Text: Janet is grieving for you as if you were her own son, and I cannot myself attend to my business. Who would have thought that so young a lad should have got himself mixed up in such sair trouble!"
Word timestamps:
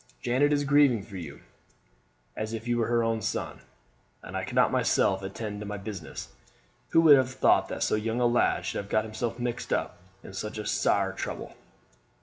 Janet 0.23 0.51
is 0.51 0.63
grieving 0.63 1.03
for 1.03 1.15
you 1.17 1.41
as 2.35 2.53
if 2.55 2.67
you 2.67 2.79
were 2.79 2.87
her 2.87 3.03
own 3.03 3.21
son, 3.21 3.59
and 4.23 4.35
I 4.35 4.43
cannot 4.43 4.71
myself 4.71 5.21
attend 5.21 5.59
to 5.59 5.67
my 5.67 5.77
business. 5.77 6.29
Who 6.89 7.01
would 7.01 7.15
have 7.17 7.29
thought 7.31 7.67
that 7.67 7.83
so 7.83 7.93
young 7.93 8.19
a 8.19 8.25
lad 8.25 8.65
should 8.65 8.79
have 8.81 8.89
got 8.89 9.03
himself 9.05 9.37
mixed 9.37 9.71
up 9.71 9.99
in 10.23 10.33
such 10.33 10.57
sair 10.67 11.11
trouble!" 11.11 11.55